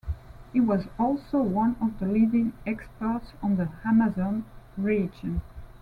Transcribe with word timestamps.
He 0.51 0.59
was 0.59 0.87
also 0.97 1.43
one 1.43 1.75
of 1.79 1.99
the 1.99 2.07
leading 2.07 2.53
experts 2.65 3.33
on 3.43 3.57
the 3.57 3.69
Amazon 3.85 4.45
region. 4.75 5.43